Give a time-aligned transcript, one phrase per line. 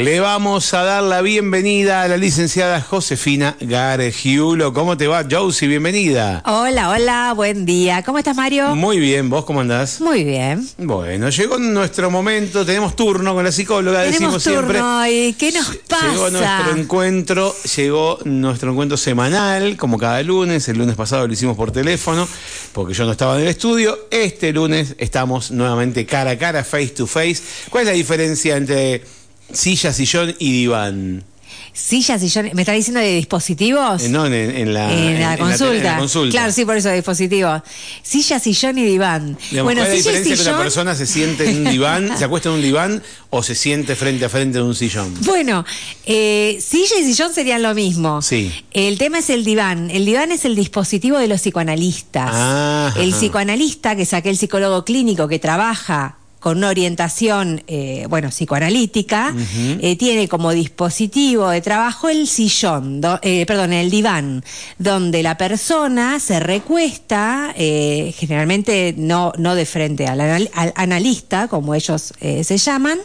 [0.00, 4.72] Le vamos a dar la bienvenida a la licenciada Josefina Gargiulo.
[4.72, 5.66] ¿Cómo te va, Josie?
[5.66, 6.40] Bienvenida.
[6.46, 8.04] Hola, hola, buen día.
[8.04, 8.76] ¿Cómo estás, Mario?
[8.76, 10.00] Muy bien, ¿vos cómo andás?
[10.00, 10.64] Muy bien.
[10.78, 14.78] Bueno, llegó nuestro momento, tenemos turno con la psicóloga, Tenemos decimos siempre.
[14.78, 16.12] turno y ¿qué nos pasa?
[16.12, 20.68] Llegó nuestro encuentro, llegó nuestro encuentro semanal, como cada lunes.
[20.68, 22.28] El lunes pasado lo hicimos por teléfono,
[22.72, 23.98] porque yo no estaba en el estudio.
[24.12, 27.38] Este lunes estamos nuevamente cara a cara, face to face.
[27.68, 29.17] ¿Cuál es la diferencia entre
[29.52, 31.24] silla, sillón y diván?
[31.72, 32.54] Sillas, sillones.
[32.54, 34.02] ¿Me estás diciendo de dispositivos?
[34.02, 35.76] Eh, no, en, en la, En la, en consulta.
[35.76, 36.30] en la consulta.
[36.32, 37.62] Claro, sí, por eso, dispositivo.
[38.02, 39.38] Silla, sillón y diván.
[39.50, 40.54] Digamos, bueno, ¿Cuál es la silla diferencia que sillón.
[40.54, 43.94] una persona se siente en un diván, se acuesta en un diván o se siente
[43.94, 45.14] frente a frente en un sillón?
[45.20, 45.64] Bueno,
[46.04, 48.22] eh, silla y sillón serían lo mismo.
[48.22, 48.52] Sí.
[48.72, 49.88] El tema es el diván.
[49.92, 52.30] El diván es el dispositivo de los psicoanalistas.
[52.32, 53.18] Ah, el ajá.
[53.20, 59.34] psicoanalista, que es aquel psicólogo clínico que trabaja con una orientación, eh, bueno, psicoanalítica,
[59.80, 64.44] eh, tiene como dispositivo de trabajo el sillón, do- eh, perdón, el diván,
[64.78, 71.74] donde la persona se recuesta, generalmente no, no de frente al, anal- al analista, como
[71.74, 72.98] ellos se llaman,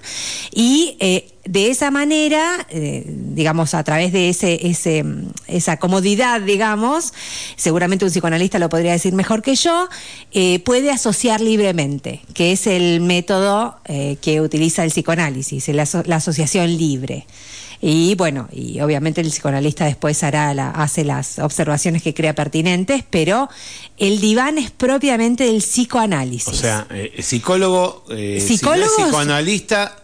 [0.54, 0.96] y
[1.46, 7.14] de esa manera, eh, digamos, a través de ese, ese, mm, esa comodidad, digamos,
[7.58, 9.90] seguramente un psicoanalista lo podría decir mejor que yo,
[10.32, 16.04] eh, puede asociar libremente, que es el método eh, que utiliza el psicoanálisis, la, aso-
[16.06, 17.28] la asociación libre.
[17.86, 23.04] Y bueno, y obviamente el psicoanalista después hará la, hace las observaciones que crea pertinentes,
[23.10, 23.50] pero
[23.98, 26.48] el diván es propiamente del psicoanálisis.
[26.48, 26.88] O sea,
[27.20, 30.03] psicólogo, eh, si psicoanalista,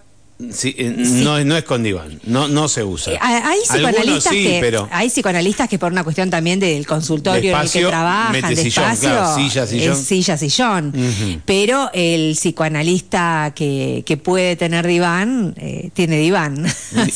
[0.52, 3.14] sí, eh, No, es- no es con diván, no, no se usa.
[3.14, 7.56] Eh, Hay psicoanalistas, sí, que, pero hay psicoanalistas que por una cuestión también del consultorio
[7.56, 9.92] en el que trabajan, de sillón, espacio, claro, silla, sillón.
[9.94, 10.88] es silla, sillón.
[10.96, 11.42] Ujú.
[11.46, 16.66] Pero el psicoanalista que, que puede tener diván, eh, tiene diván.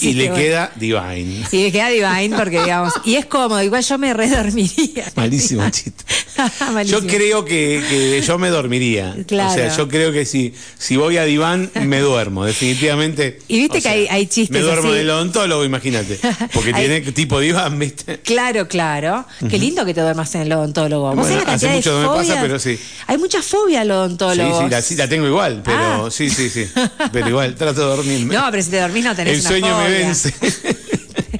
[0.01, 0.35] Y le que bueno.
[0.43, 1.45] queda divine.
[1.51, 5.05] Y le queda diván porque, digamos, y es cómodo, igual yo me redormiría.
[5.15, 6.03] Malísimo chiste.
[6.73, 6.99] Malísimo.
[7.01, 9.15] Yo creo que, que yo me dormiría.
[9.27, 9.51] Claro.
[9.51, 13.12] O sea, yo creo que si, si voy a diván, me duermo, definitivamente.
[13.47, 14.97] Y viste que hay- hay chistes Me duermo así.
[14.97, 16.19] del odontólogo, imagínate.
[16.53, 18.19] Porque tiene tipo diván, ¿viste?
[18.19, 19.25] Claro, claro.
[19.49, 21.13] Qué lindo que te duermas en el odontólogo.
[21.15, 22.77] ¿Vos Bueno, la hace mucho no me pasa, pero sí.
[23.07, 24.61] Hay mucha fobia al odontólogo.
[24.63, 26.11] sí, la, sí, la tengo igual, pero Ah.
[26.11, 26.67] sí, sí, sí.
[27.11, 28.33] Pero igual, trato de dormirme.
[28.35, 30.33] No, pero si te dormís no tenés El una sueño me vence.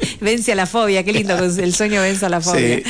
[0.22, 2.78] vence a la fobia, qué lindo el sueño vence a la fobia.
[2.78, 2.84] Sí.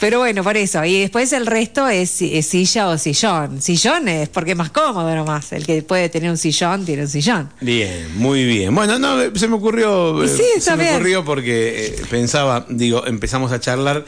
[0.00, 0.84] Pero bueno, por eso.
[0.84, 3.60] Y después el resto es, es silla o sillón.
[3.60, 5.52] Sillón es porque es más cómodo nomás.
[5.52, 7.50] El que puede tener un sillón, tiene un sillón.
[7.60, 8.74] Bien, muy bien.
[8.74, 12.66] Bueno, no, eh, se me ocurrió, eh, sí, está se me ocurrió porque eh, pensaba,
[12.68, 14.04] digo, empezamos a charlar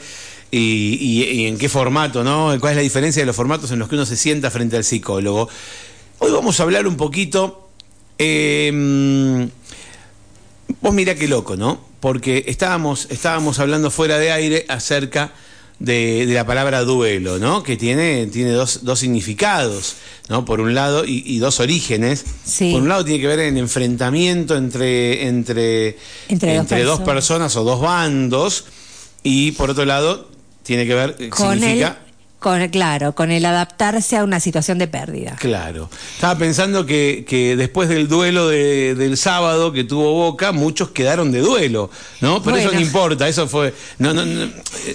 [0.49, 2.55] y, y- y en qué formato, ¿no?
[2.59, 4.83] ¿Cuál es la diferencia de los formatos en los que uno se sienta frente al
[4.83, 5.49] psicólogo?
[6.19, 7.69] Hoy vamos a hablar un poquito.
[8.17, 9.47] eh,
[10.79, 11.79] vos mirá qué loco, ¿no?
[11.99, 15.33] Porque estábamos, estábamos hablando fuera de aire acerca
[15.79, 17.63] de, de la palabra duelo, ¿no?
[17.63, 19.95] Que tiene, tiene dos, dos significados,
[20.29, 20.45] ¿no?
[20.45, 22.23] Por un lado, y, y dos orígenes.
[22.45, 22.71] Sí.
[22.71, 25.97] Por un lado tiene que ver en enfrentamiento entre, entre,
[26.29, 26.99] Entre dos personas.
[26.99, 28.65] personas o dos bandos,
[29.23, 30.29] y por otro lado
[30.63, 31.99] tiene que ver, Con el, significa...
[32.41, 35.35] con, claro, con el adaptarse a una situación de pérdida.
[35.39, 35.89] Claro.
[36.15, 41.31] Estaba pensando que, que después del duelo de- del sábado que tuvo Boca, muchos quedaron
[41.31, 42.41] de duelo, ¿no?
[42.41, 44.49] Pero eso no importa, eso fue no, no, no,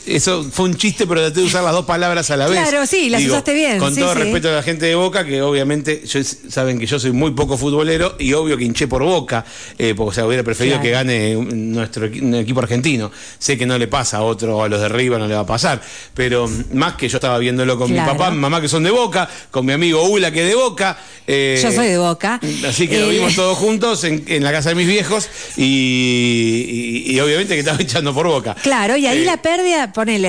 [0.07, 2.59] eso fue un chiste, pero traté de usar las dos palabras a la vez.
[2.69, 4.19] Claro, sí, las usaste bien, Con sí, todo sí.
[4.19, 7.57] respeto a la gente de Boca, que obviamente yo- saben que yo soy muy poco
[7.57, 9.45] futbolero y obvio que hinché por Boca,
[9.79, 10.83] eh, porque o sea, hubiera preferido Claro.
[10.83, 13.13] que gane nuestro equipo argentino.
[13.39, 15.47] Sé que no le pasa a otro, a los de arriba no le va a
[15.47, 15.81] pasar,
[16.13, 18.13] pero mm, más que yo estaba viéndolo con Claro.
[18.13, 20.55] mi papá, mi mamá que son de Boca, con mi amigo Ula que es de
[20.55, 20.97] Boca.
[21.27, 22.41] eh, Yo soy de Boca.
[22.69, 27.05] Así que lo Eh, vimos todos juntos en, en la casa de mis viejos y,
[27.07, 28.55] y- y obviamente que estaba echando por Boca.
[28.63, 30.29] Claro, y ahí Eh, la pérdida, ponele,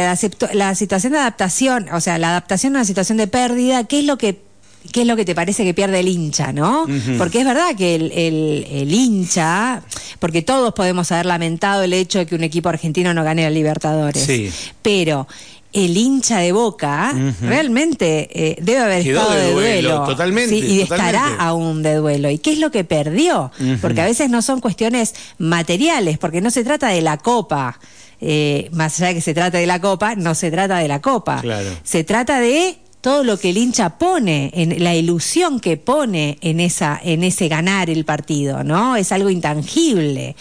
[0.53, 4.06] la, situación de adaptación, o sea, la adaptación a una situación de pérdida, ¿qué es
[4.06, 4.46] lo que
[4.94, 6.85] qué es lo que te parece que pierde el hincha, ¿no?
[7.17, 9.81] Porque es verdad que el, el- el hincha,
[10.19, 13.49] porque todos podemos haber lamentado el hecho de que un equipo argentino no gane la
[13.49, 14.49] Libertadores, Sí.
[14.82, 15.28] pero
[15.85, 20.66] el hincha de Boca realmente eh, debe haber Quedó estado de de duelo, totalmente, sí,
[20.66, 22.29] y estará aún de duelo.
[22.29, 23.52] ¿Y qué es lo que perdió?
[23.82, 27.79] Porque a veces no son cuestiones materiales, porque no se trata de la copa.
[28.20, 31.02] Eh, más allá de que se trate de la copa, no se trata de la
[31.02, 31.40] copa.
[31.41, 31.70] Claro.
[31.84, 36.59] Se trata de todo lo que el hincha pone, en la ilusión que pone en
[36.59, 38.96] esa, en ese ganar el partido, ¿no?
[38.96, 40.35] Es algo intangible,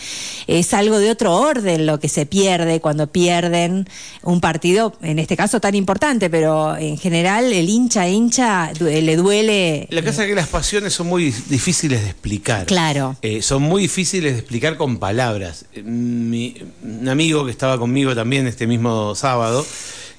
[0.47, 3.88] es algo de otro orden lo que se pierde cuando pierden
[4.23, 9.87] un partido, en este caso tan importante, pero en general el hincha hincha le duele.
[9.91, 12.67] La cosa es que las pasiones son muy difíciles de explicar.
[12.67, 13.17] Claro.
[13.23, 15.67] Eh, son muy difíciles de explicar con palabras.
[15.75, 19.67] Eh, mi, un amigo que estaba conmigo también este mismo sábado,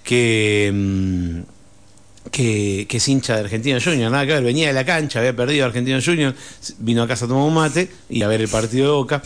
[0.04, 1.44] que.
[2.28, 5.36] Mm, que, es hincha de Argentino Junior, nada que ver, venía de la cancha, había
[5.36, 6.36] perdido Argentino Junior,
[6.80, 9.22] vino a casa a tomar un mate y a ver el partido de Boca.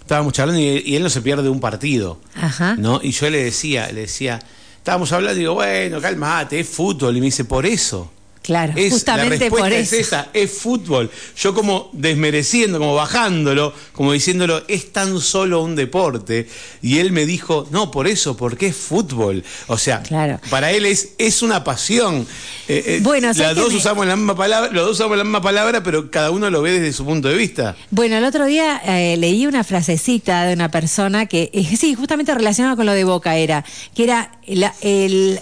[0.00, 2.20] Estábamos charlando y, él no se pierde un partido.
[2.34, 2.76] Ajá.
[2.76, 3.00] ¿no?
[3.02, 4.38] Y yo le decía, le decía,
[4.78, 7.16] estábamos hablando y digo, bueno, calmate, es fútbol.
[7.16, 8.12] Y me dice, por eso.
[8.46, 9.96] Claro, justamente por eso.
[9.96, 11.10] es esa, es fútbol.
[11.36, 16.48] Yo como desmereciendo, como bajándolo, como diciéndolo, es tan solo un deporte.
[16.80, 19.42] Y él me dijo, no, por eso, porque es fútbol.
[19.66, 20.00] O sea,
[20.48, 22.24] para él es, es una pasión.
[22.68, 25.82] Eh, eh, bueno, las dos usamos la misma palabra, los dos usamos la misma palabra,
[25.82, 27.74] pero cada uno lo ve desde su punto de vista.
[27.90, 32.76] Bueno, el otro día eh, leí una frasecita de una persona que, sí, justamente relacionada
[32.76, 35.40] con lo de Boca era, que era el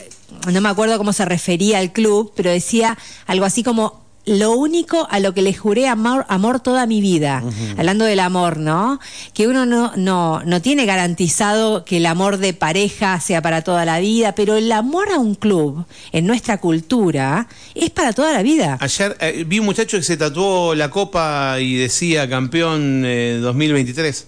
[0.53, 2.97] no me acuerdo cómo se refería al club, pero decía
[3.27, 7.43] algo así como lo único a lo que le juré amor, amor toda mi vida,
[7.77, 8.99] hablando del amor, ¿no?
[9.35, 13.85] Que uno no, no, no tiene garantizado que el amor de pareja sea para toda
[13.85, 18.43] la vida, pero el amor a un club en nuestra cultura es para toda la
[18.43, 18.79] vida.
[18.81, 24.27] Ayer eh, vi un muchacho que se tatuó la copa y decía campeón 2023.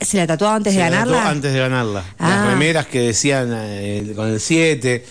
[0.00, 1.28] Eh, ¿Se la tatuó antes de ganarla?
[1.28, 2.04] antes de ganarla.
[2.18, 2.46] Las ah.
[2.48, 5.04] remeras que decían eh, con el 7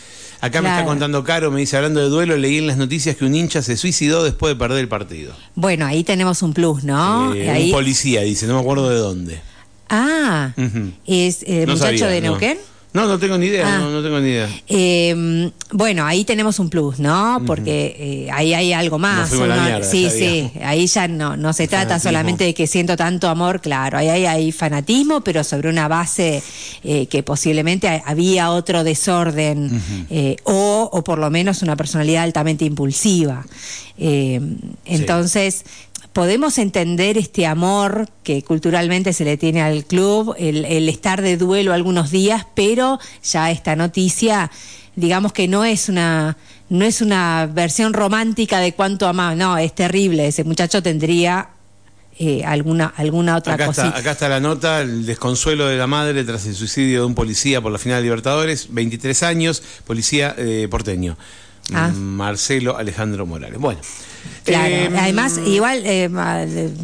[0.44, 3.24] Acá me está contando Caro, me dice, hablando de duelo, leí en las noticias que
[3.24, 5.34] un hincha se suicidó después de perder el partido.
[5.56, 7.34] Bueno, ahí tenemos un plus, ¿no?
[7.34, 9.42] Eh, un policía, dice, no me acuerdo de dónde.
[9.90, 10.52] Ah,
[11.06, 12.58] es el muchacho de Neuquén.
[12.58, 13.80] No, no tengo ni idea, ah.
[13.80, 14.50] no, tengo ni idea.
[14.68, 17.42] Em, bueno, ahí tenemos un plus, ¿no?
[17.46, 19.32] Porque eh, ahí hay algo más.
[19.82, 23.98] sí, sí, ahí ya no, no se trata solamente de que siento tanto amor, claro,
[23.98, 26.44] ahí hay, fanatismo, pero sobre una base
[26.84, 32.66] eh, que posiblemente había otro desorden eh, o, o por lo menos una personalidad altamente
[32.66, 33.44] impulsiva.
[33.98, 35.66] Em, entonces
[36.14, 41.74] podemos entender este amor que culturalmente se le tiene al club, el, estar de duelo
[41.74, 44.52] algunos días, pero ya esta noticia,
[44.96, 46.38] digamos que no es una
[46.70, 51.50] no es una versión romántica de cuánto amaba, no, es terrible, ese muchacho tendría
[52.18, 53.88] eh, alguna, alguna otra acá cosita.
[53.88, 57.16] Está, acá está la nota, el desconsuelo de la madre tras el suicidio de un
[57.16, 61.18] policía por la final de Libertadores, 23 años, policía eh, porteño.
[61.74, 61.90] Ah.
[61.90, 63.60] Marcelo Alejandro Morales.
[63.60, 63.82] Bueno.
[64.44, 66.10] Claro, eh, además, igual, eh,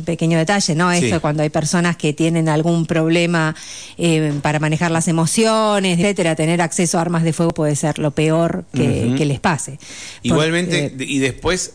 [0.06, 0.92] pequeño detalle, ¿no?
[0.92, 3.56] Esto cuando hay personas que tienen algún problema
[3.98, 8.12] eh, para manejar las emociones, etcétera, tener acceso a armas de fuego puede ser lo
[8.12, 9.78] peor que, les pase.
[10.24, 11.74] Igualmente, y después,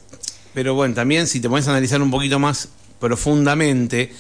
[0.55, 2.69] pero bueno, también si te pones a analizar un poquito más
[2.99, 4.11] profundamente,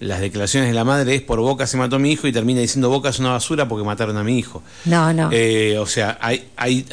[0.00, 2.60] las declaraciones de la madre es por Boca se mató a mi hijo y termina
[2.60, 4.62] diciendo Boca es una basura porque mataron a mi hijo.
[4.84, 5.30] No, no.
[5.32, 6.84] Eh, o sea, hay, hay,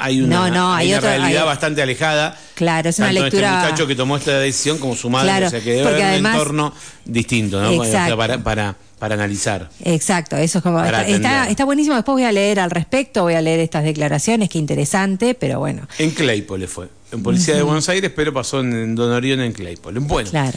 [0.00, 2.36] hay una, hay realidad bastante alejada.
[2.54, 3.48] Claro, es una tanto lectura.
[3.48, 6.26] Este muchacho que tomó esta decisión como su madre, o sea, que debe haber un
[6.26, 6.74] entorno
[7.04, 7.82] distinto, ¿no?
[8.16, 9.70] para, para, para analizar.
[9.84, 10.82] Exacto, eso es como.
[10.82, 11.96] Está, está, buenísimo.
[11.96, 15.86] Después voy a leer al respecto, voy a leer estas declaraciones, qué interesante, pero bueno.
[15.98, 16.88] En Claypole fue.
[17.12, 19.98] En Policía de Buenos Aires, pero pasó en, Don Orión en Claypole.
[20.00, 20.30] Bueno.
[20.30, 20.56] Claro.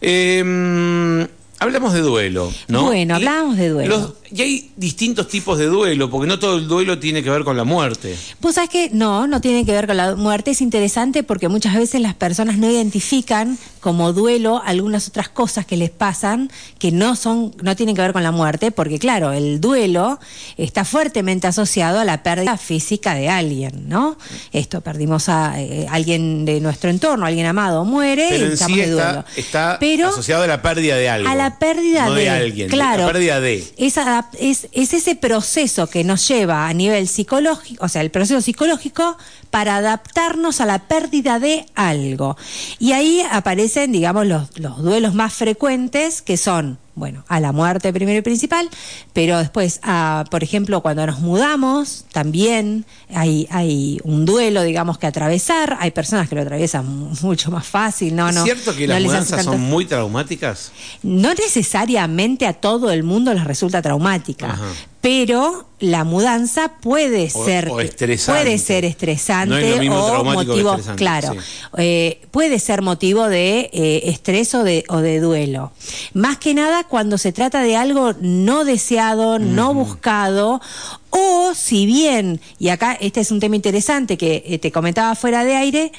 [0.00, 1.26] Eh,
[1.62, 2.84] Hablamos de duelo, ¿no?
[2.84, 4.16] Bueno, hablamos de duelo.
[4.30, 7.54] y hay distintos tipos de duelo, porque no todo el duelo tiene que ver con
[7.54, 8.16] la muerte.
[8.40, 10.52] Pues sabes que no, no tiene que ver con la muerte.
[10.52, 15.76] Es interesante porque muchas veces las personas no identifican como duelo algunas otras cosas que
[15.76, 19.60] les pasan que no son, no tienen que ver con la muerte, porque claro, el
[19.60, 20.18] duelo
[20.56, 24.16] está fuertemente asociado a la pérdida física de alguien, ¿no?
[24.52, 28.90] Esto, perdimos a eh, alguien de nuestro entorno, alguien amado muere Pero y estamos de
[28.90, 29.24] duelo.
[29.36, 29.78] Está,
[30.08, 31.28] asociado a la pérdida de algo
[31.58, 33.64] pérdida de, alguien, claro, la pérdida de.
[33.76, 33.98] Es,
[34.38, 39.16] es, es ese proceso que nos lleva a nivel psicológico, o sea, el proceso psicológico
[39.50, 42.36] para adaptarnos a la pérdida de algo.
[42.78, 43.22] Y ahí
[43.70, 48.22] aparecen, digamos, los, los duelos más frecuentes que son bueno, a la muerte primero y
[48.22, 48.68] principal,
[49.14, 52.84] pero después, a, por ejemplo, cuando nos mudamos, también
[53.14, 55.78] hay, hay un duelo, digamos, que atravesar.
[55.80, 56.84] Hay personas que lo atraviesan
[57.22, 58.28] mucho más fácil, ¿no?
[58.28, 60.72] ¿Es no, cierto que las mudanzas son muy traumáticas?
[61.02, 64.58] No necesariamente a todo el mundo les resulta traumática,
[65.00, 71.38] pero la mudanza puede O- ser o puede ser estresante No o motivo claro sí.
[71.78, 75.72] eh, puede ser motivo de eh, estrés o de, o de duelo
[76.12, 80.60] más que nada cuando se trata de algo no deseado no buscado
[81.08, 85.44] o si bien y acá este es un tema interesante que eh, te comentaba fuera
[85.44, 85.92] de aire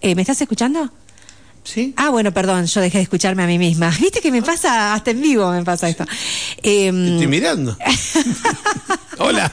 [0.00, 0.90] eh, ¿me estás escuchando?
[1.74, 1.92] ¿Sí?
[1.98, 3.90] Ah, bueno, perdón, yo dejé de escucharme a mí misma.
[4.00, 6.04] Viste que me pasa, hasta en vivo me pasa esto.
[6.62, 7.76] Te Em, estoy mirando.
[9.18, 9.52] Hola.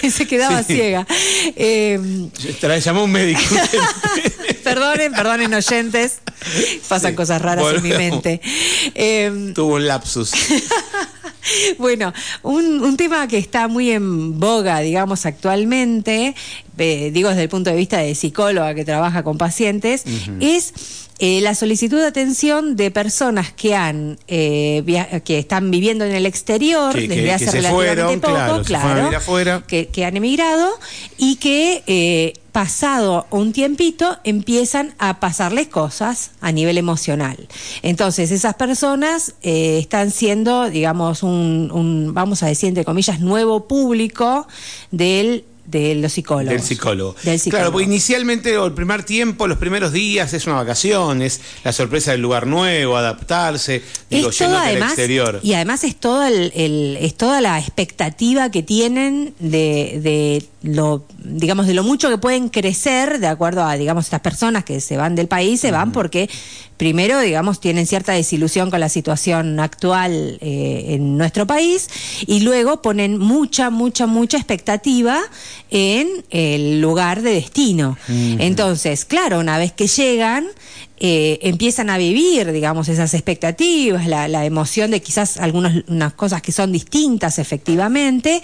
[0.10, 0.74] se quedaba Sí.
[0.74, 1.06] ciega.
[1.54, 3.40] Em, Te la llamó un médico.
[4.64, 6.18] perdonen, perdonen oyentes.
[6.88, 7.16] Pasan Sí.
[7.16, 8.40] cosas raras en mi mente.
[8.94, 10.32] Em, Tuvo un lapsus.
[11.78, 12.12] bueno,
[12.42, 16.34] un, un tema que está muy en boga, digamos, actualmente,
[16.78, 20.04] eh, digo desde el punto de vista de psicóloga que trabaja con pacientes,
[20.40, 26.04] es eh, la solicitud de atención de personas que han eh, via- que están viviendo
[26.04, 29.64] en el exterior Que- desde que hace relativamente fueron, poco, claro, afuera.
[29.66, 30.68] que, que han emigrado
[31.16, 37.36] y que eh, pasado un tiempito empiezan a pasarles cosas a nivel emocional.
[37.82, 43.66] Entonces esas personas eh, están siendo, digamos, un, un, vamos a decir entre comillas, nuevo
[43.68, 44.46] público
[44.90, 46.50] del de los psicólogos.
[46.50, 47.16] Del psicólogo.
[47.22, 47.50] Del psicólogo.
[47.60, 51.72] Claro, porque inicialmente, o el primer tiempo, los primeros días es una vacación, es la
[51.72, 55.40] sorpresa del lugar nuevo, adaptarse, digo, todo al exterior.
[55.42, 61.04] y además es todo el, el- es toda la expectativa que tienen de, de lo
[61.22, 64.96] digamos de lo mucho que pueden crecer de acuerdo a digamos estas personas que se
[64.96, 66.28] van del país se van porque
[66.76, 71.88] primero digamos tienen cierta desilusión con la situación actual eh, en nuestro país
[72.26, 75.20] y luego ponen mucha mucha mucha expectativa
[75.70, 77.96] en el lugar de destino.
[78.08, 80.46] Entonces claro una vez que llegan
[80.98, 86.52] eh, empiezan a vivir, digamos, esas expectativas, la, emoción de quizás algunas unas cosas que
[86.52, 88.40] son distintas efectivamente,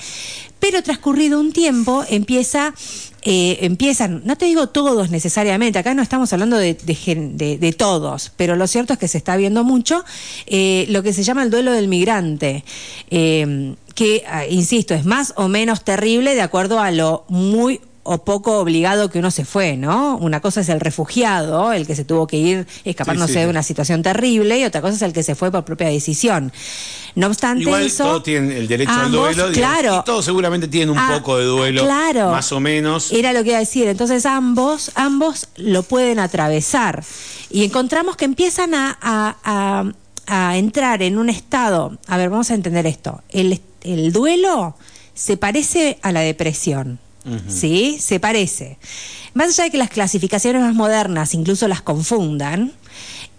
[0.59, 2.75] pero transcurrido un tiempo empieza,
[3.23, 8.67] eh, empiezan, no te digo todos necesariamente, acá no estamos hablando de, todos, pero lo
[8.67, 10.05] cierto es que se está viendo mucho
[10.47, 12.65] eh, lo que se llama el duelo del migrante.
[13.09, 18.59] que, ah, insisto, es más o menos terrible de acuerdo a lo muy o poco
[18.59, 20.17] obligado que uno se fue, ¿no?
[20.17, 23.49] Una cosa es el refugiado, el que se tuvo que ir escapándose Sí, sí, de
[23.49, 26.53] una situación terrible, y otra cosa es el que se fue por propia decisión.
[27.15, 30.67] No obstante Igual eso, todos tienen el derecho al duelo, digamos, claro, y todos seguramente
[30.67, 32.31] tienen un Ah, poco de duelo, claro.
[32.33, 33.13] más o menos.
[33.13, 33.87] Era lo que iba a decir.
[33.87, 37.05] Entonces ambos, ambos lo pueden atravesar.
[37.51, 39.85] Y encontramos que empiezan a, a- a-
[40.27, 41.99] a entrar en un estado.
[42.07, 43.23] A ver, vamos a entender esto.
[43.29, 44.75] El, el duelo
[45.15, 46.99] se parece a la depresión.
[47.49, 47.99] ¿Sí?
[48.01, 48.79] Se parece.
[49.35, 52.73] Más allá de que las clasificaciones más modernas incluso las confundan,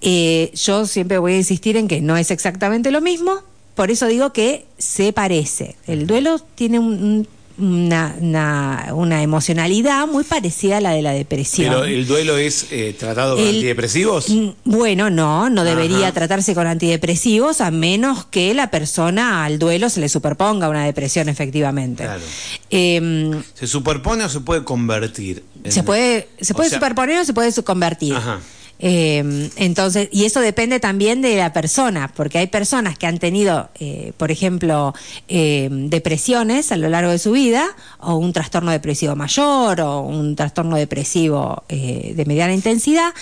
[0.02, 3.34] eh, yo siempre voy a insistir en que no es exactamente lo mismo,
[3.76, 5.76] por eso digo que se parece.
[5.88, 11.12] El duelo tiene un- un- una, una, una emocionalidad muy parecida a la de la
[11.12, 11.70] depresión.
[11.70, 14.30] Pero el duelo es eh, tratado con El- antidepresivos.
[14.30, 16.12] Mm, Bueno, no, no debería Ajá.
[16.14, 21.30] tratarse con antidepresivos a menos que la persona al duelo se le superponga una depresión
[21.30, 22.04] efectivamente.
[22.04, 22.22] Claro.
[22.70, 25.44] Em, ¿Se superpone o se puede convertir?
[25.64, 28.14] en- se puede, se o puede sea- superponer o se puede convertir.
[28.16, 28.40] Ajá.
[28.86, 33.70] Eh, entonces, y eso depende también de la persona, porque hay personas que han tenido,
[33.80, 34.94] eh, por ejemplo,
[35.30, 37.66] eh, depresiones a lo largo de su vida,
[38.00, 43.14] o un trastorno depresivo mayor, o un trastorno depresivo eh, de mediana intensidad,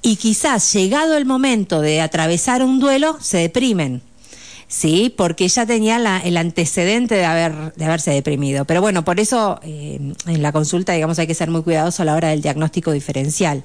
[0.00, 4.02] y quizás llegado el momento de atravesar un duelo, se deprimen.
[4.72, 8.64] Sí, porque ya tenía la- el antecedente de, haber, de haberse deprimido.
[8.66, 12.04] Pero bueno, por eso eh, en la consulta, digamos, hay que ser muy cuidadoso a
[12.04, 13.64] la hora del diagnóstico diferencial.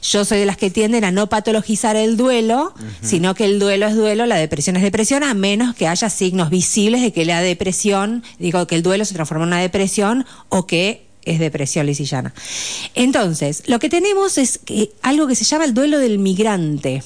[0.00, 3.88] Yo soy de las que tienden a no patologizar el duelo, sino que el duelo
[3.88, 7.40] es duelo, la depresión es depresión, a menos que haya signos visibles de que la
[7.40, 12.32] depresión, digo, que el duelo se transforma en una depresión o que es depresión lisillana.
[12.94, 17.02] Entonces, lo que tenemos es que, algo que se llama el duelo del migrante.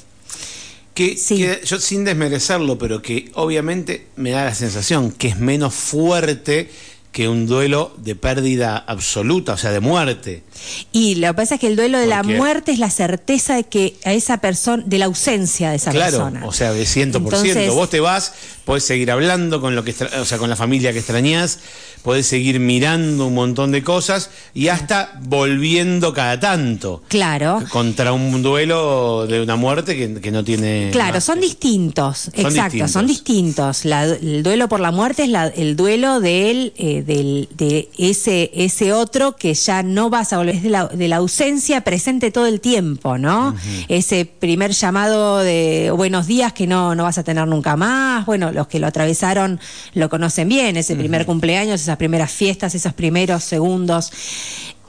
[0.99, 1.37] Que, Sí.
[1.37, 6.69] que yo sin desmerecerlo, pero que obviamente me da la sensación que es menos fuerte
[7.13, 10.43] que un duelo de pérdida absoluta, o sea, de muerte.
[10.91, 13.65] Y lo que pasa es que el duelo de la muerte es la certeza de
[13.65, 16.45] que a esa persona, de la ausencia de esa claro, persona.
[16.45, 17.17] o sea, de 100%.
[17.49, 18.33] Entonces- Vos te vas,
[18.69, 21.59] podés seguir hablando con lo que o sea, con la familia que extrañás,
[22.03, 27.03] podés seguir mirando un montón de cosas y hasta volviendo cada tanto.
[27.09, 27.63] Claro.
[27.71, 30.91] Contra un duelo de una muerte que, que no tiene.
[30.93, 32.91] Claro, más son distintos, exacto, distintos.
[32.91, 33.85] son distintos.
[33.87, 38.51] La- el duelo por la muerte es la- el duelo del, eh, del- de ese,
[38.53, 42.31] ese otro que ya no vas a volver, es de la, de la ausencia presente
[42.31, 43.57] todo el tiempo, ¿no?
[43.89, 48.58] Ese primer llamado de buenos días que no, no vas a tener nunca más, bueno,
[48.59, 49.61] los que lo atravesaron
[49.95, 54.13] lo conocen bien, ese primer cumpleaños, esas primeras fiestas, esos primeros segundos.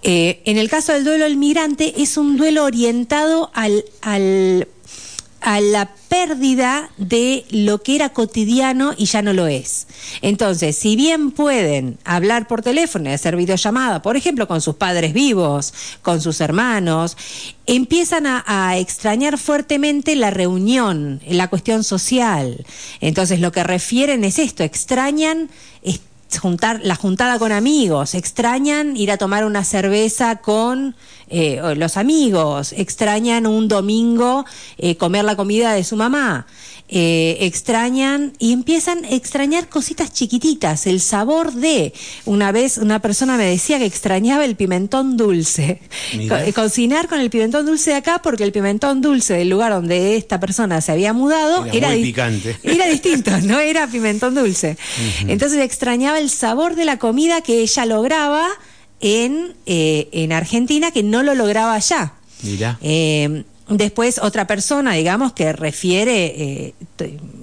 [0.01, 4.67] Eh, en el caso del duelo del migrante, es un duelo orientado al, al
[5.41, 9.87] a la pérdida de lo que era cotidiano y ya no lo es.
[10.21, 15.13] Entonces, si bien pueden hablar por teléfono y hacer videollamada, por ejemplo, con sus padres
[15.13, 17.15] vivos, con sus hermanos,
[17.65, 22.65] empiezan a, extrañar fuertemente la reunión, la cuestión social.
[22.99, 25.49] Entonces, lo que refieren es esto, extrañan
[26.37, 30.95] juntar la juntada con amigos, extrañan ir a tomar una cerveza con
[31.29, 34.45] eh, los amigos, extrañan un domingo
[34.77, 36.45] eh, comer la comida de su mamá,
[36.91, 41.93] eh, extrañan y empiezan a extrañar cositas chiquititas, el sabor de.
[42.25, 45.81] Una vez una persona me decía que extrañaba el pimentón dulce.
[46.55, 50.39] cocinar con el pimentón dulce de acá porque el pimentón dulce del lugar donde esta
[50.39, 52.57] persona se había mudado era, picante.
[52.63, 54.75] Era distinto, no era pimentón dulce.
[55.27, 58.47] Entonces extrañaba el sabor de la comida que ella lograba
[58.99, 62.13] en, eh, en Argentina que no lo lograba allá.
[62.41, 62.79] Mira.
[62.81, 66.73] Eh, después otra persona, digamos, que refiere eh,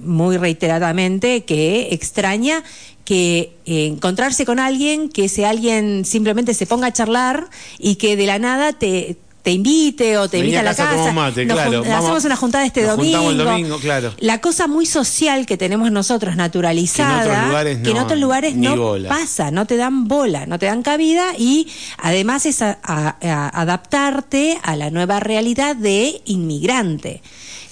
[0.03, 2.63] muy reiteradamente que extraña
[3.05, 8.25] que encontrarse con alguien, que ese alguien simplemente se ponga a charlar y que de
[8.25, 9.15] la nada te,
[9.47, 10.91] te invite o te invite a la casa.
[10.91, 13.31] hacemos una juntada este domingo.
[13.31, 14.13] El domingo claro.
[14.19, 19.65] La cosa muy social que tenemos nosotros naturalizada, que en otros lugares no, pasa, no
[19.65, 25.77] te dan bola, no te dan cabida y además es adaptarte a la nueva realidad
[25.77, 27.21] de inmigrante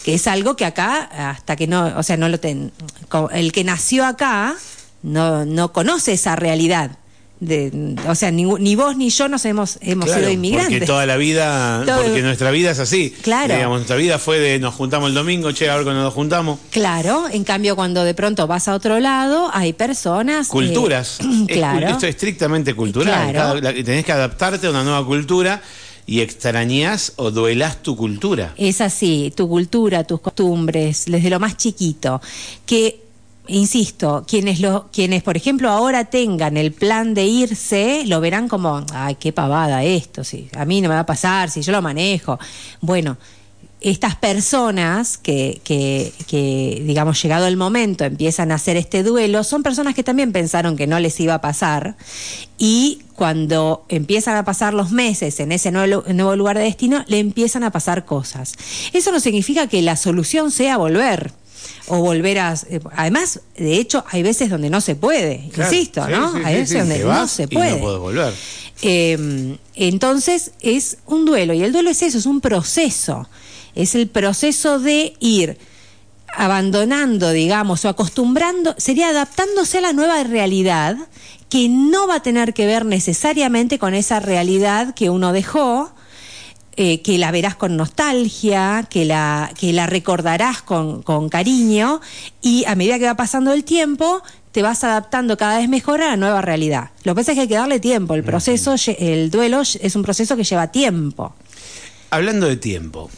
[0.06, 1.02] que es algo que acá
[1.32, 2.72] hasta que no, o sea, no lo ten,
[3.34, 4.56] el que nació acá
[5.04, 7.00] no no conoce esa realidad
[8.08, 10.74] o sea, ni, vos ni yo nos hemos, hemos sido inmigrantes.
[10.74, 13.14] Porque toda la vida, porque nuestra vida es así.
[13.22, 13.54] Claro.
[13.54, 16.60] Digamos, nuestra vida fue de nos juntamos el domingo, che, a ver cuando nos juntamos.
[16.72, 20.48] Claro, en cambio cuando de pronto vas a otro lado, hay personas...
[20.48, 21.20] Eh, Culturas.
[21.48, 21.88] claro.
[21.88, 23.62] esto es estrictamente cultural.
[23.84, 25.62] tenés que adaptarte a una nueva cultura
[26.08, 28.54] y extrañas o duelas tu cultura.
[28.58, 32.22] Es así, tu cultura, tus costumbres, desde lo más chiquito.
[32.66, 33.05] Que
[33.48, 38.86] insisto, quienes, lo, quienes, por ejemplo, ahora tengan el plan de irse, lo verán como,
[38.94, 41.82] ay, qué pavada esto, sí, a mí no me va a pasar, si yo lo
[41.82, 42.40] manejo.
[42.82, 43.18] Bueno,
[43.82, 49.62] estas personas que, que, que, digamos, llegado el momento, empiezan a hacer este duelo, son
[49.62, 51.96] personas que también pensaron que no les iba a pasar
[52.58, 57.20] y cuando empiezan a pasar los meses en ese nuevo, nuevo lugar de destino, le
[57.20, 58.56] empiezan a pasar cosas.
[58.92, 61.32] Eso no significa que la solución sea volver
[61.88, 62.54] o volver a...
[62.70, 66.34] Eh, además, de hecho, hay veces donde no se puede, insisto, ¿no?
[66.44, 67.80] hay veces donde no se puede.
[67.80, 68.34] no volver.
[68.82, 73.28] Em, entonces, es un duelo, y el duelo es eso, es un proceso.
[73.74, 75.58] Es el proceso de ir
[76.36, 80.98] abandonando, digamos, o acostumbrando, sería adaptándose a la nueva realidad
[81.50, 85.95] que no va a tener que ver necesariamente con esa realidad que uno dejó,
[86.78, 92.02] eh, que la verás con nostalgia, que la, que la recordarás con, con cariño
[92.42, 96.08] y a medida que va pasando el tiempo te vas adaptando cada vez mejor a
[96.08, 96.92] la nueva realidad.
[97.04, 98.14] Lo que pasa es que hay que darle tiempo.
[98.14, 101.36] El proceso, el duelo es un proceso que lleva tiempo.
[102.10, 103.10] Hablando de tiempo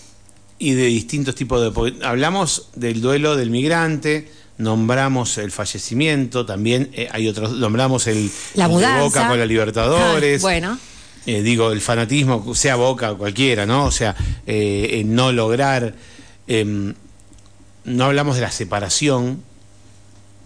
[0.57, 2.05] y de distintos tipos de...
[2.05, 8.31] Hablamos del duelo del migrante, nombramos el fallecimiento, también eh, hay otros, nombramos el...
[8.55, 9.03] La mudanza.
[9.03, 10.41] Boca con la Libertadores.
[10.41, 10.79] Ah, bueno.
[11.27, 13.83] Eh, digo, el fanatismo, sea Boca o cualquiera, ¿no?
[13.83, 15.93] O sea, eh, no lograr,
[16.47, 16.93] em,
[17.83, 19.43] no hablamos de la separación,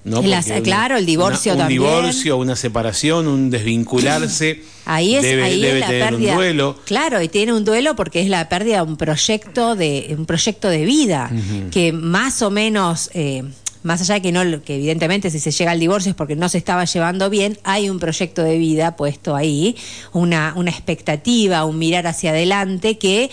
[0.03, 0.23] ¿no?
[0.63, 1.81] claro, el divorcio también.
[1.81, 4.63] Un divorcio, una separación, un desvincularse.
[4.85, 6.79] Ahí es, debe, ahí la tener un duelo.
[6.85, 10.67] Claro, y tiene un duelo porque es la pérdida de un proyecto de, un proyecto
[10.69, 11.31] de vida,
[11.69, 13.43] que más o menos eh,
[13.83, 16.49] más allá de que no, que evidentemente si se llega al divorcio es porque no
[16.49, 19.75] se estaba llevando bien, hay un proyecto de vida puesto ahí,
[20.13, 23.29] una, una expectativa, un mirar hacia adelante que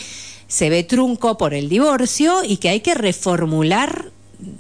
[0.47, 4.11] se ve trunco por el divorcio y que hay que reformular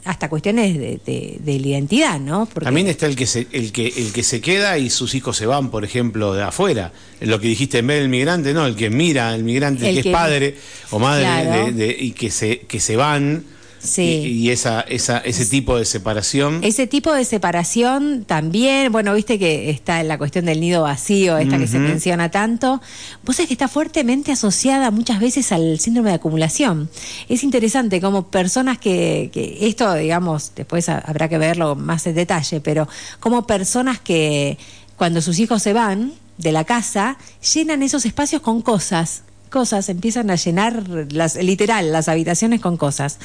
[0.04, 2.46] hasta cuestiones de, de, la identidad, ¿no?
[2.46, 5.46] También está el que, se, el, que, el que se queda y sus hijos se
[5.46, 6.92] van, por ejemplo, de afuera.
[7.20, 10.08] Lo que dijiste en vez del migrante, no, el que mira al migrante, el que,
[10.08, 10.56] es padre
[10.90, 13.44] o madre y que se, que se van
[13.78, 14.02] Sí.
[14.02, 16.60] Y, esa, esa, ese tipo de separación.
[16.62, 21.38] Ese tipo de separación también, bueno, viste que está en la cuestión del nido vacío,
[21.38, 22.80] esta que se menciona tanto.
[23.24, 26.90] Vos sabés que está fuertemente asociada muchas veces al síndrome de acumulación.
[27.28, 32.60] Es interesante como personas que, que esto, digamos, después habrá que verlo más en detalle,
[32.60, 32.88] pero
[33.20, 34.58] como personas que
[34.96, 37.18] cuando sus hijos se van de la casa,
[37.54, 43.18] llenan esos espacios con cosas cosas, empiezan a llenar las, literal las habitaciones con cosas.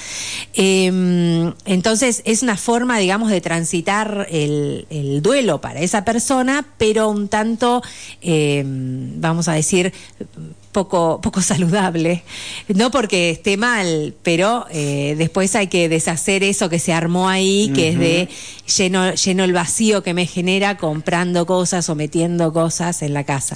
[0.54, 7.10] Em, entonces es una forma, digamos, de transitar el, el duelo para esa persona, pero
[7.10, 7.82] un tanto,
[8.22, 9.94] em, vamos a decir,
[10.74, 12.24] poco, poco saludable.
[12.68, 17.72] No porque esté mal, pero eh, después hay que deshacer eso que se armó ahí,
[17.74, 18.28] que es de
[18.78, 23.56] lleno, lleno el vacío que me genera comprando cosas o metiendo cosas en la casa.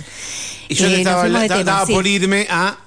[0.70, 1.94] Y yo Eh, te estaba, estaba- tema, estaba sí.
[1.94, 2.78] por irme a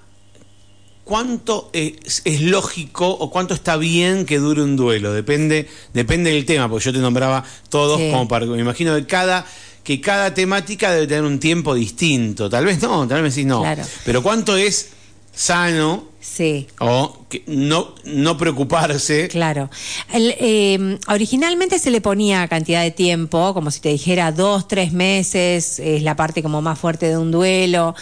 [1.04, 5.12] cuánto es, es lógico o cuánto está bien que dure un duelo.
[5.12, 8.10] Depende, depende del tema, porque yo te nombraba todos Sí.
[8.10, 8.46] como para.
[8.46, 9.44] Me imagino que cada,
[9.82, 12.48] que cada temática debe tener un tiempo distinto.
[12.50, 13.60] Tal vez no, tal vez decís no.
[13.62, 13.82] Claro.
[14.04, 14.90] Pero cuánto es
[15.32, 16.66] sano Sí.
[16.80, 19.28] o que no, no preocuparse.
[19.28, 19.70] Claro.
[20.12, 24.92] El, eh, originalmente se le ponía cantidad de tiempo, como si te dijera dos, tres
[24.92, 27.94] meses, es la parte como más fuerte de un duelo.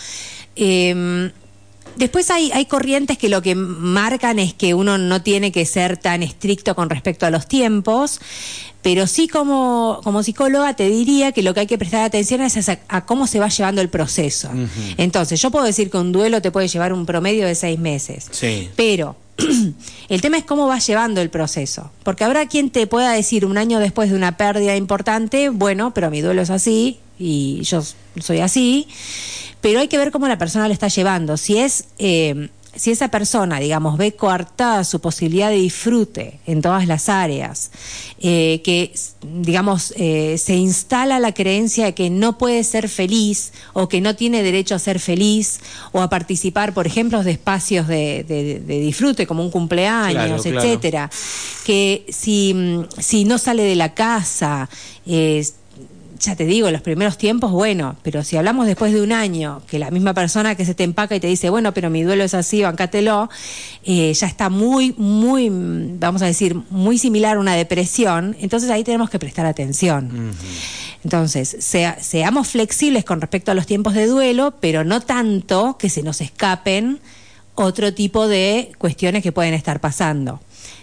[0.57, 1.31] Eh,
[1.97, 5.97] después hay, hay corrientes que lo que marcan es que uno no tiene que ser
[5.97, 8.21] tan estricto con respecto a los tiempos,
[8.83, 12.69] pero sí como, como psicóloga te diría que lo que hay que prestar atención es
[12.69, 14.51] a, a cómo se va llevando el proceso.
[14.97, 18.29] Entonces, yo puedo decir que un duelo te puede llevar un promedio de seis meses.
[18.31, 18.71] Sí.
[18.77, 19.17] Pero
[20.09, 21.91] el tema es cómo vas llevando el proceso.
[22.03, 26.11] Porque habrá quien te pueda decir un año después de una pérdida importante, bueno, pero
[26.11, 27.83] mi duelo es así y yo
[28.21, 28.87] soy así.
[29.61, 31.37] Pero hay que ver cómo la persona lo está llevando.
[31.37, 31.85] Si es.
[31.99, 37.73] eh, si esa persona, digamos, ve coartada su posibilidad de disfrute en todas las áreas,
[38.21, 38.93] eh, que,
[39.23, 44.15] digamos, eh, se instala la creencia de que no puede ser feliz o que no
[44.15, 45.59] tiene derecho a ser feliz
[45.91, 50.43] o a participar, por ejemplo, de espacios de, de- de disfrute como un cumpleaños, Claro,
[50.43, 50.61] claro.
[50.61, 51.11] etcétera,
[51.65, 54.69] que si, mm, si no sale de la casa,
[55.05, 55.45] eh,
[56.21, 59.79] ya te digo, los primeros tiempos, bueno, pero si hablamos después de un año, que
[59.79, 62.35] la misma persona que se te empaca y te dice, bueno, pero mi duelo es
[62.35, 63.29] así, bancátelo,
[63.85, 68.85] eh, ya está muy, muy, vamos a decir, muy similar a una depresión, entonces ahí
[68.85, 70.35] tenemos que prestar atención.
[71.05, 75.89] Entonces, sea- seamos flexibles con respecto a los tiempos de duelo, pero no tanto que
[75.89, 77.01] se nos escapen
[77.55, 80.41] otro tipo de cuestiones que pueden estar pasando.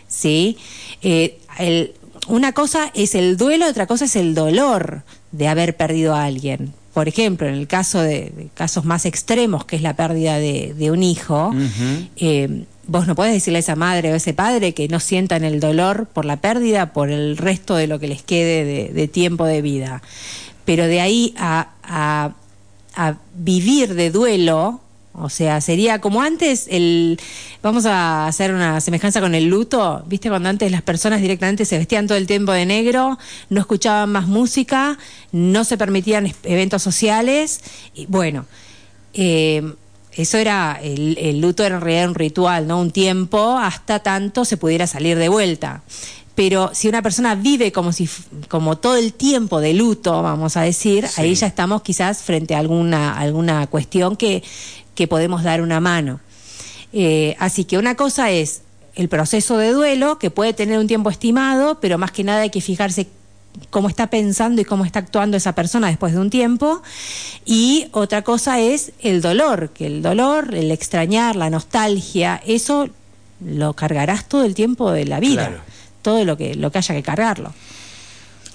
[0.08, 0.58] ¿Sí?
[1.02, 1.94] Eh, el-
[2.28, 5.04] una cosa es el duelo, otra cosa es el dolor
[5.38, 6.74] de haber perdido a alguien.
[6.94, 10.74] Por ejemplo, en el caso de, de casos más extremos, que es la pérdida de,
[10.78, 11.54] de un hijo,
[12.16, 15.44] eh, vos no podés decirle a esa madre o a ese padre que no sientan
[15.44, 19.08] el dolor por la pérdida por el resto de lo que les quede de, de
[19.10, 20.02] tiempo de vida.
[20.64, 22.32] Pero de ahí a, a-
[22.96, 24.80] a vivir de duelo,
[25.20, 27.20] o sea, sería como antes el
[27.64, 31.78] vamos a hacer una semejanza con el luto, ¿viste cuando antes las personas directamente se
[31.78, 33.18] vestían todo el tiempo de negro,
[33.50, 34.98] no escuchaban más música,
[35.32, 37.62] no se permitían eventos sociales
[37.94, 38.46] y bueno,
[39.14, 39.64] eh,
[40.12, 42.80] eso era, el, el luto era en realidad un ritual, ¿no?
[42.80, 45.84] Un tiempo hasta tanto se pudiera salir de vuelta.
[46.36, 48.10] Pero si una persona vive como si
[48.50, 51.22] como todo el tiempo de luto, vamos a decir, Sí.
[51.22, 54.44] ahí ya estamos quizás frente a alguna, alguna cuestión que,
[54.96, 56.20] que podemos dar una mano.
[56.94, 58.62] Eh, así que una cosa es
[58.96, 62.50] el proceso de duelo, que puede tener un tiempo estimado, pero más que nada hay
[62.50, 63.08] que fijarse
[63.70, 66.82] cómo está pensando y cómo está actuando esa persona después de un tiempo.
[67.46, 72.88] Y otra cosa es el dolor, que el dolor, el extrañar, la nostalgia, eso
[73.46, 75.62] lo cargarás todo el tiempo de la vida, Claro.
[76.02, 77.54] todo lo que, lo que haya que cargarlo.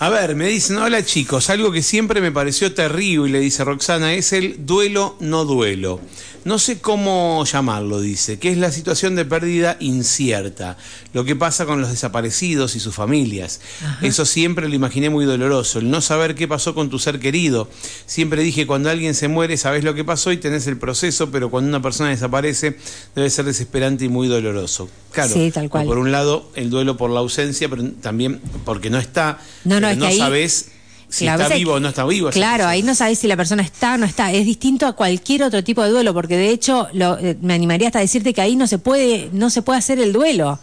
[0.02, 4.32] A ver, me dicen, hola chicos, algo que siempre me pareció terrible, dice Roxana, es
[4.32, 6.00] el duelo no duelo.
[6.46, 10.78] No sé cómo llamarlo, dice, que es la situación de pérdida incierta,
[11.12, 13.60] lo que pasa con los desaparecidos y sus familias.
[14.00, 17.68] Eso siempre lo imaginé muy doloroso, el no saber qué pasó con tu ser querido.
[18.06, 21.50] Siempre dije, cuando alguien se muere, sabes lo que pasó y tenés el proceso, pero
[21.50, 22.78] cuando una persona desaparece,
[23.14, 24.88] debe ser desesperante y muy doloroso.
[25.12, 25.84] Claro, Sí, tal cual.
[25.84, 29.89] por un lado, el duelo por la ausencia, pero también porque no está, No, no,
[29.94, 30.66] que no ahí- sabes
[31.12, 32.30] si Claro, está vivo o no está vivo.
[32.30, 34.30] Claro, ahí no sabes si la persona está o no está.
[34.30, 37.88] Es distinto a cualquier otro tipo de duelo, porque de hecho lo- eh, me animaría
[37.88, 40.60] hasta a decirte que ahí no se puede, no se puede hacer el duelo,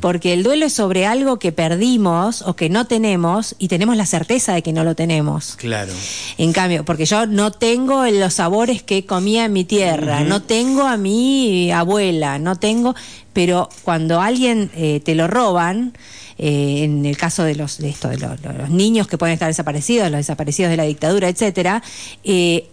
[0.00, 4.06] porque el duelo es sobre algo que perdimos o que no tenemos y tenemos la
[4.06, 5.56] certeza de que no lo tenemos.
[5.56, 5.92] Claro.
[6.38, 10.84] En cambio, porque yo no tengo los sabores que comía en mi tierra, no tengo
[10.84, 12.94] a mi abuela, no tengo,
[13.32, 15.94] pero cuando alguien eh, te lo roban,
[16.42, 19.48] eh, en el caso de los de esto de los, los niños que pueden estar
[19.48, 21.82] desaparecidos, los desaparecidos de la dictadura, etcétera,
[22.24, 22.66] eh,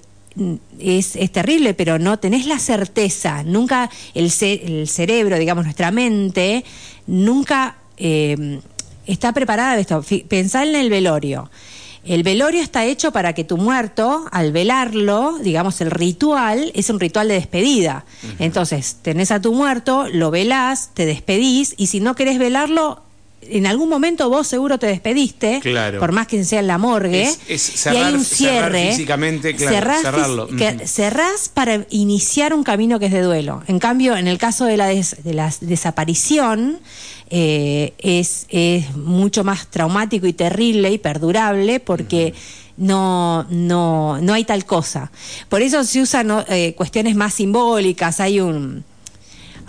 [0.80, 5.92] es, es terrible, pero no tenés la certeza, nunca el, ce- el cerebro, digamos, nuestra
[5.92, 6.64] mente,
[7.08, 8.60] nunca eh,
[9.06, 10.04] está preparada de esto.
[10.28, 11.50] Pensá en el velorio.
[12.06, 17.00] El velorio está hecho para que tu muerto, al velarlo, digamos, el ritual es un
[17.02, 18.06] ritual de despedida.
[18.40, 23.02] Entonces, tenés a tu muerto, lo velás, te despedís, y si no querés velarlo,
[23.42, 26.00] en algún momento vos seguro te despediste, Claro.
[26.00, 28.92] por más que sea en la morgue, Es- es y cerrar- hay un cerrar cierre.
[28.92, 30.48] físicamente, claro, cerrás, cerrarlo.
[30.48, 33.64] que- cerrás para iniciar un camino que es de duelo.
[33.68, 36.80] En cambio, en el caso de la, des- de la desaparición,
[37.30, 42.34] eh, es, es mucho más traumático y terrible y perdurable porque
[42.78, 45.12] no, no, no hay tal cosa.
[45.50, 48.20] Por eso se usan eh, cuestiones más simbólicas.
[48.20, 48.84] Hay un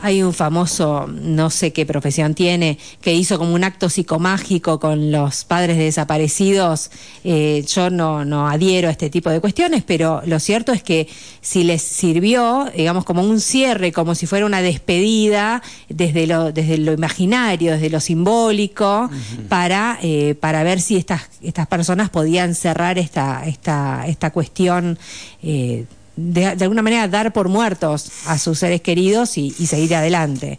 [0.00, 5.10] hay un famoso, no sé qué profesión tiene, que hizo como un acto psicomágico con
[5.10, 6.90] los padres de desaparecidos.
[7.24, 11.08] Eh, yo no, no adhiero a este tipo de cuestiones, pero lo cierto es que
[11.40, 16.78] si les sirvió, digamos, como un cierre, como si fuera una despedida desde lo, desde
[16.78, 19.10] lo imaginario, desde lo simbólico,
[19.48, 24.98] para, eh, para ver si estas, estas personas podían cerrar esta, esta, esta cuestión.
[25.42, 25.86] eh,
[26.18, 30.58] de, alguna manera dar por muertos a sus seres queridos y, seguir adelante.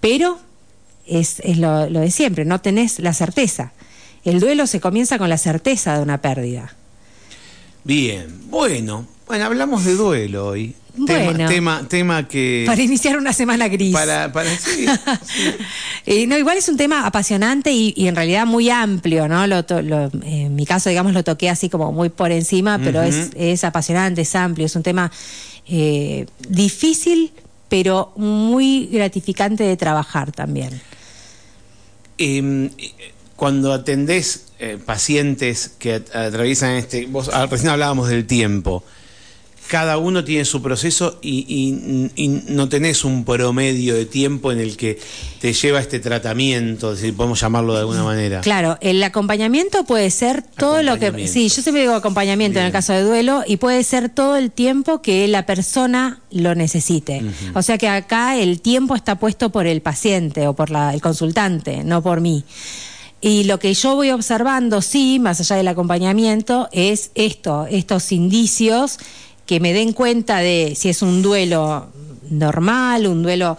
[0.00, 0.38] Pero
[1.06, 3.72] es, es lo, lo de siempre, no tenés la certeza.
[4.24, 6.76] El duelo se comienza con la certeza de una pérdida.
[7.84, 10.74] Bien, bueno, bueno, hablamos de duelo hoy.
[10.96, 11.32] Bueno.
[11.36, 13.92] Tema, tema, tema que Para iniciar una semana gris.
[13.92, 14.86] para, para sí,
[16.06, 19.46] Eh, no, igual es un tema apasionante y, y en realidad muy amplio, ¿no?
[19.46, 23.62] Lo lo- en mi caso, digamos, lo toqué así como muy por encima, pero es,
[23.62, 25.12] apasionante, es amplio, es un tema
[25.68, 27.30] eh, difícil,
[27.68, 30.80] pero muy gratificante de trabajar también.
[32.18, 32.68] Eh,
[33.36, 38.82] cuando atendés eh, pacientes que at- atraviesan este, vos ah, recién hablábamos del tiempo,
[39.70, 44.58] cada uno tiene su proceso y, y- y no tenés un promedio de tiempo en
[44.58, 44.98] el que
[45.40, 48.40] te lleva este tratamiento, si podemos llamarlo de alguna manera.
[48.40, 51.28] Claro, el acompañamiento puede ser todo lo que...
[51.28, 54.50] Sí, yo siempre digo acompañamiento en el caso de duelo y puede ser todo el
[54.50, 57.22] tiempo que la persona lo necesite.
[57.54, 61.00] O sea que acá el tiempo está puesto por el paciente o por la- el
[61.00, 62.42] consultante, no por mí.
[63.22, 68.98] Y lo que yo voy observando, sí, más allá del acompañamiento, es esto, estos indicios
[69.50, 71.88] que me den cuenta de si es un duelo
[72.30, 73.58] normal, un duelo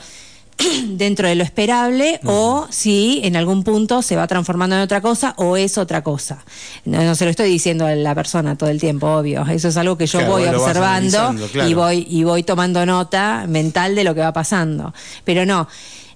[0.87, 5.33] dentro de lo esperable o si en algún punto se va transformando en otra cosa
[5.35, 6.45] o es otra cosa.
[6.85, 9.45] No, no se lo estoy diciendo a la persona todo el tiempo, obvio.
[9.47, 11.69] Eso es algo que yo Claro, voy observando claro.
[11.69, 14.93] y voy y voy tomando nota mental de lo que va pasando.
[15.25, 15.67] Pero no,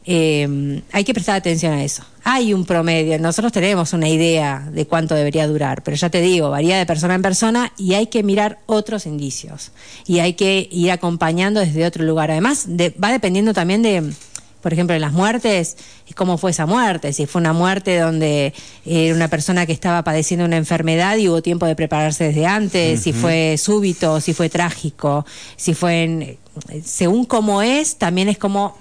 [0.06, 2.04] eh, hay que prestar atención a eso.
[2.24, 6.50] Hay un promedio, nosotros tenemos una idea de cuánto debería durar, pero ya te digo,
[6.50, 9.72] varía de persona en persona y hay que mirar otros indicios
[10.08, 12.32] y hay que ir acompañando desde otro lugar.
[12.32, 14.12] Además, de- va dependiendo también de,
[14.62, 15.78] por ejemplo, en las muertes,
[16.16, 18.54] cómo fue esa muerte, si fue una muerte donde
[18.86, 23.02] era una persona que estaba padeciendo una enfermedad y hubo tiempo de prepararse desde antes,
[23.02, 25.26] si fue súbito, si fue trágico,
[25.58, 26.38] si fue en,
[26.84, 28.78] según cómo es, también es como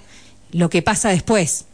[0.57, 1.65] lo que pasa después,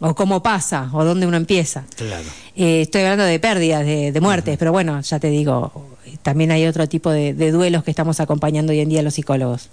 [0.00, 1.84] o cómo pasa, o dónde uno empieza.
[1.96, 2.24] Claro.
[2.56, 5.88] Eh, estoy hablando de pérdidas, de, de muertes, pero bueno, ya te digo,
[6.22, 9.68] también hay otro tipo de, de duelos que estamos acompañando hoy en día los psicólogos.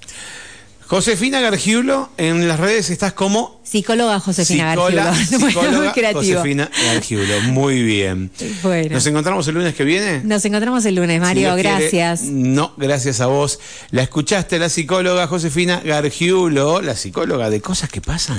[0.88, 5.40] Josefina Gargiulo, en las redes estás como Psicóloga Josefina psicola- Gargiulo.
[5.40, 6.40] Bueno, muy psicóloga creativo.
[6.40, 8.30] Josefina Gargiulo, muy bien.
[8.62, 8.90] Bueno.
[8.96, 10.20] ¿Nos encontramos el lunes que viene?
[10.26, 11.70] Nos encontramos el lunes, Si Mario, quiere.
[11.70, 12.24] gracias.
[12.24, 13.60] No, gracias a vos.
[13.92, 18.30] La escuchaste, la psicóloga Josefina Gargiulo, la psicóloga de cosas que pasan.